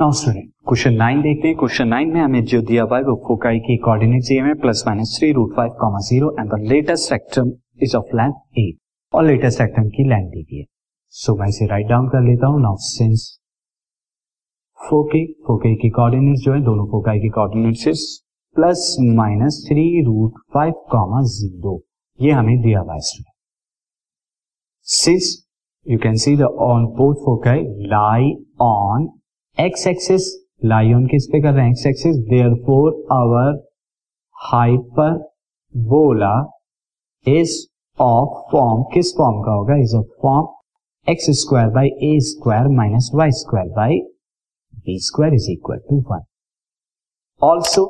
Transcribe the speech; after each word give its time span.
Now 0.00 0.12
student 0.12 0.48
question 0.68 0.94
nine 0.94 1.20
देखते 1.22 1.48
हैं। 1.48 1.56
Question 1.56 1.88
nine 1.88 2.08
में 2.12 2.20
हमें 2.20 2.44
जो 2.44 2.60
दिया 2.62 2.82
हुआ 2.82 2.96
है 2.96 3.02
वो 3.04 3.14
फोकाई 3.26 3.58
की 3.68 3.76
कोऑर्डिनेट 3.84 4.22
चाहिए 4.22 4.42
हमें। 4.42 4.58
Plus 4.60 4.82
minus 4.86 5.14
three 5.18 5.30
root 5.32 5.54
five 5.56 5.70
comma 5.80 5.98
zero 6.08 6.30
and 6.40 6.50
the 6.50 6.58
latus 6.72 7.08
rectum 7.08 7.52
is 7.82 7.96
of 7.96 8.14
length 8.16 8.58
eight 8.58 8.76
और 9.12 9.24
लेटेस्ट 9.26 9.58
सेक्टम 9.58 9.88
की 9.96 10.04
लेंथ 10.08 10.28
दी 10.30 10.42
गई 10.42 10.58
है 10.58 10.64
सो 11.14 11.36
मैं 11.36 11.48
इसे 11.48 11.66
राइट 11.66 11.86
डाउन 11.88 12.08
कर 12.08 12.22
लेता 12.26 12.46
हूँ। 12.46 12.60
नाउ 12.62 12.76
सिंस 12.80 13.24
फोके 14.78 15.24
फोके 15.46 15.74
की 15.76 15.90
कोऑर्डिनेट्स 15.90 16.44
जो 16.44 16.52
है, 16.54 16.60
दोनों 16.62 16.86
फोकाई 16.90 17.20
की 17.20 17.28
coordinates 17.38 17.88
is 17.88 18.06
plus 18.56 18.96
minus 19.16 19.64
three 19.68 19.88
root 20.06 20.40
five 20.54 20.72
comma 20.92 21.22
zero 21.32 21.80
ये 22.18 22.32
हमें 22.32 22.56
दिया 22.62 22.80
हुआ 22.80 22.94
है 22.94 23.00
student 23.10 23.34
since 24.86 25.36
you 25.86 25.96
can 26.04 26.16
see 26.22 26.32
the 26.38 26.56
on 26.72 26.86
both 26.96 27.18
foci 27.24 27.60
lie 27.90 28.30
on 28.66 29.12
x 29.58 29.86
axis 29.86 30.24
lie 30.62 30.88
on 30.94 31.04
किस 31.10 31.26
पे 31.32 31.40
कर 31.42 31.52
रहे 31.52 31.64
हैं? 31.66 31.74
X 31.74 31.84
axis, 31.90 32.16
therefore, 32.32 32.90
our 33.10 33.44
hyperbola 34.36 36.32
is 37.26 37.54
of 37.98 38.34
form, 38.50 38.82
किस 38.94 39.12
फॉर्म 39.18 39.40
का 39.42 39.52
होगा? 39.52 39.76
Is 39.82 39.94
of 39.96 40.06
form 40.22 41.10
x 41.10 41.30
square 41.40 41.68
by 41.74 41.88
a 41.88 42.18
square 42.28 42.68
minus 42.76 43.10
y 43.14 43.30
square 43.40 43.68
by 43.76 43.98
b 44.86 44.98
square 45.06 45.34
is 45.34 45.50
equal 45.50 45.78
to 45.90 46.00
one 46.10 46.24
also 47.40 47.84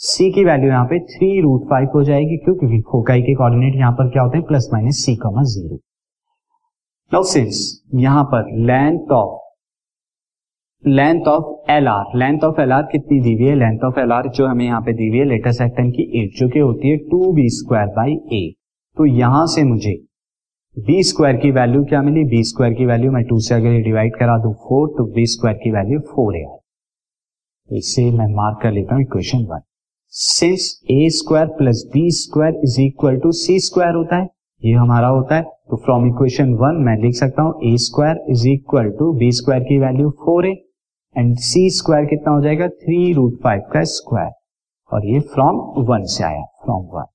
c 0.00 0.30
की 0.32 0.44
value 0.44 0.68
यहाँ 0.68 0.84
पे 0.84 0.98
थ्री 1.12 1.40
रूट 1.42 1.68
फाइव 1.70 1.90
हो 1.94 2.02
जाएगी 2.04 2.36
क्यों 2.44 2.54
क्योंकि 2.56 2.80
फोकाई 2.92 3.22
के 3.22 3.34
कोऑर्डिनेट 3.34 3.74
यहाँ 3.74 3.92
पर 3.92 4.10
क्या 4.10 4.22
होते 4.22 4.38
हैं? 4.38 4.46
प्लस 4.46 4.68
माइनस 4.72 5.04
सी 5.04 5.16
कमा 5.26 5.42
ज़ीरो 5.52 5.78
नाउ 7.12 7.22
सिंस 7.32 7.66
यहाँ 7.94 8.24
पर 8.32 8.56
length 8.66 9.12
of 9.12 9.47
length 10.84 11.26
of 11.28 11.70
L 11.72 11.88
R 11.88 12.16
length 12.18 12.44
of 12.44 12.60
L 12.60 12.72
R 12.72 12.82
कितनी 12.92 13.18
दी 13.20 13.32
हुई 13.34 13.46
है? 13.46 13.54
लेंथ 13.56 13.84
ऑफ़ 13.84 13.98
एल 14.00 14.12
आर 14.12 14.28
जो 14.34 14.46
हमें 14.46 14.64
यहाँ 14.64 14.80
पे 14.82 14.92
दी 14.92 15.08
हुई 15.08 15.18
है 15.18 15.24
लेटेस्ट 15.24 15.58
सेक्टन 15.58 15.90
की 15.90 16.02
एट 16.20 16.36
जो 16.38 16.48
कि 16.48 16.58
होती 16.58 16.90
है 16.90 16.96
two 17.08 17.32
b 17.34 17.48
square 17.50 17.86
by 17.96 18.12
a 18.32 18.40
तो 18.96 19.06
यहाँ 19.06 19.46
से 19.46 19.64
मुझे 19.64 19.92
बी 20.76 21.02
स्क्वायर 21.02 21.36
की 21.36 21.50
वैल्यू 21.50 21.82
क्या 21.84 22.02
मिली? 22.02 22.24
बी 22.24 22.42
स्क्वायर 22.44 22.74
की 22.74 22.86
वैल्यू 22.86 23.10
मैं 23.12 23.22
टू 23.24 23.38
से 23.40 23.54
अगर 23.54 23.80
डिवाइड 23.82 24.16
करा 24.18 24.36
दू 24.38 24.52
फोर 24.68 24.88
तो 24.98 25.04
बी 25.14 25.24
स्क्वायर 25.26 25.56
की 25.64 25.70
वैल्यू 25.70 25.98
फोर 26.10 26.36
है 26.36 26.44
तो 26.44 27.76
इसे 27.76 28.04
मैं 28.12 28.26
मार्क 28.34 28.58
कर 28.62 28.72
लेता 28.72 28.94
हूँ 28.94 29.02
equation 29.02 29.44
one 29.50 29.60
since 30.12 30.70
a 30.90 31.08
square 31.16 31.46
plus 31.58 31.84
b 31.94 32.10
square 32.20 32.60
is 32.64 32.80
equal 32.80 33.18
to 33.20 33.32
c 33.34 33.58
square 33.60 33.94
होता 33.94 34.16
है, 34.16 34.28
ये 34.62 34.72
हमारा 34.74 35.08
होता 35.08 35.36
है 35.36 35.42
तो 35.42 35.76
फ्रॉम 35.84 36.06
इक्वेशन 36.06 36.54
वन 36.60 36.82
मैं 36.84 36.96
लिख 37.02 37.14
सकता 37.14 37.42
हूँ 37.42 37.60
a 37.64 37.76
square 37.80 38.24
is 38.30 38.48
equal 38.48 38.90
to 38.98 39.12
b 39.18 39.30
square 39.32 39.62
की 39.64 39.78
वैल्यू 39.78 40.10
फोर 40.24 40.46
है। 40.46 40.54
एंड 41.18 41.36
सी 41.40 41.68
स्क्वायर 41.76 42.04
कितना 42.06 42.32
हो 42.32 42.40
जाएगा? 42.42 42.68
थ्री 42.68 43.12
रूट 43.12 43.38
फाइव 43.44 43.62
का 43.72 43.82
स्क्वायर 43.92 44.32
और 44.90 45.06
ये 45.06 45.20
फ्रॉम 45.32 45.56
वन 45.86 46.04
से 46.14 46.24
आया 46.24 46.42
फ्रॉम 46.64 46.82
वन 46.92 47.06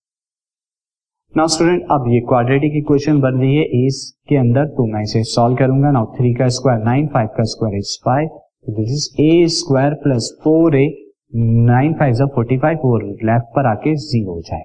नाउ 1.33 1.47
स्टूडेंट 1.47 1.85
अब 1.91 2.09
ये 2.09 2.19
क्वाड्रेटिक 2.21 2.73
इक्वेशन 2.77 3.19
बन 3.21 3.39
रही 3.39 3.55
है. 3.55 3.63
ए 3.63 3.89
के 4.29 4.35
अंदर 4.37 4.65
तो 4.75 4.85
मैं 4.93 5.01
इसे 5.03 5.23
सॉल्व 5.29 5.55
करूँगा. 5.57 5.91
नाउ 5.91 6.05
थ्री 6.17 6.33
का 6.33 6.47
स्क्वायर 6.57 6.83
नाइन 6.83 7.07
फाइव 7.13 7.27
का 7.37 7.43
square 7.53 7.77
is 7.77 7.97
five 8.05 8.39
this 8.69 8.91
is 8.91 9.21
a 9.21 9.47
square 9.55 9.93
plus 10.03 10.29
four 10.43 10.75
a 10.77 10.85
nine 11.35 11.93
five 11.99 12.25
forty 12.35 12.57
five 12.57 12.85
और 12.89 13.03
लेफ़्ट 13.03 13.55
पर 13.55 13.67
आके 13.67 13.95
ज़ीरो 14.03 14.33
हो 14.33 14.41
जाए 14.49 14.63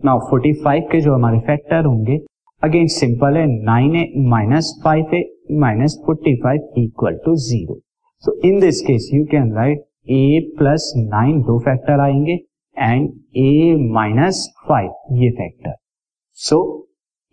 नाउ 0.00 0.18
फोर्टी 0.30 0.52
फाइव 0.64 0.88
के 0.92 1.00
जो 1.00 1.14
हमारे 1.14 1.38
फैक्टर 1.46 1.84
होंगे 1.84 2.18
अगेन 2.62 2.86
सिंपल 2.96 3.36
है. 3.36 3.46
Nine 3.64 3.96
a 3.96 4.04
minus 4.28 4.74
five 4.84 5.14
a 5.14 5.24
minus 5.60 5.98
forty 6.06 6.34
five 6.42 6.72
equal 6.78 7.18
to 7.24 7.34
zero 7.46 7.80
so 8.22 8.32
in 8.48 8.58
this 8.60 8.80
case 8.86 9.08
you 9.14 9.24
can 9.30 9.52
write 9.52 9.78
a 10.10 10.50
plus 10.58 10.92
nine 10.96 11.40
दो 11.42 11.58
फैक्टर 11.60 12.00
आएँगे 12.00 12.32
एंड 12.76 13.08
ए 13.38 13.76
माइनस 13.92 14.46
फाइव 14.68 15.18
ये 15.22 15.30
factor 15.38 15.74
so 16.38 16.58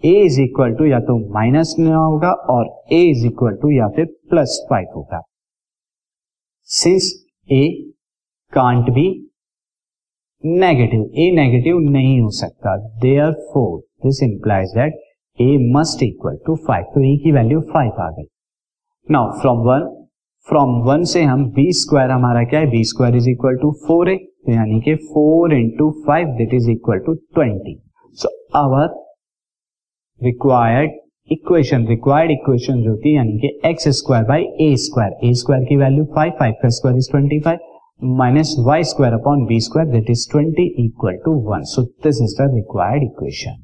a 0.03 0.13
is 0.25 0.39
equal 0.41 0.73
to 0.75 0.85
या 0.85 0.99
तो 1.09 1.17
minus 1.33 1.75
होगा 1.79 2.31
और 2.53 2.65
ए 2.93 3.01
is 3.09 3.25
equal 3.27 3.55
to 3.61 3.71
या 3.71 3.87
फिर 3.95 4.05
plus 4.29 4.65
five 4.69 4.87
होगा. 4.95 5.21
Since 6.69 7.11
a 7.49 7.61
can't 8.53 8.89
be 8.93 9.05
negative 10.43 11.01
a 11.17 11.29
negative 11.35 11.79
नहीं 11.89 12.19
हो 12.21 12.29
सकता. 12.31 12.75
Therefore 13.53 13.79
this 14.05 14.23
implies 14.23 14.73
that 14.75 14.99
a 15.39 15.57
must 15.75 16.03
equal 16.03 16.37
to 16.45 16.55
five 16.67 16.91
तो 16.95 17.03
ए 17.03 17.15
की 17.23 17.31
वैल्यू 17.31 17.61
फाइव 17.73 18.01
आ 18.01 18.09
गई. 18.09 18.27
Now 19.07 19.39
from 19.41 19.63
one 19.67 19.87
from 20.47 20.69
one 20.83 21.03
से 21.03 21.21
हम 21.23 21.45
बी 21.51 21.71
स्क्वायर 21.73 22.11
हमारा 22.11 22.43
क्या 22.43 22.59
है? 22.59 22.69
B 22.69 22.83
square 22.83 23.15
is 23.15 23.29
equal 23.29 23.57
to 23.61 23.71
four 23.87 24.09
है 24.09 24.15
तो 24.17 24.51
यानी 24.51 24.79
कि 24.81 24.95
four 25.05 25.53
into 25.53 25.89
five 26.07 26.27
that 26.37 26.53
is 26.53 26.69
equal 26.71 26.99
to 27.05 27.13
twenty 27.35 27.75
so 28.17 28.29
our 28.57 28.87
required 30.21 30.91
equation 31.31 31.85
required 31.87 32.31
equation 32.31 32.81
जो 32.83 32.95
थी 32.97 33.15
यानी 33.15 33.37
कि 33.39 33.59
x 33.69 33.87
square 33.97 34.25
by 34.25 34.43
a 34.61 34.75
square 34.85 35.27
a 35.27 35.33
square 35.41 35.63
की 35.65 35.77
वैल्यू 35.77 36.05
फाइव 36.15 36.31
फाइव 36.39 36.53
का 36.63 36.69
square 36.77 36.97
is 36.97 37.11
twenty 37.11 37.39
five 37.39 38.15
minus 38.17 38.55
y 38.67 38.83
square 38.93 39.13
upon 39.13 39.45
b 39.45 39.59
square 39.61 39.89
that 39.89 40.09
is 40.09 40.29
twenty 40.31 40.67
equal 40.85 41.17
to 41.25 41.39
one 41.49 41.63
so 41.73 41.83
this 42.03 42.21
is 42.23 42.41
the 42.41 42.53
required 42.55 43.03
equation 43.03 43.63